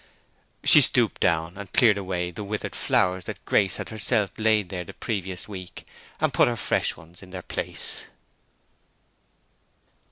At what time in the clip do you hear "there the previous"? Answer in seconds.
4.69-5.47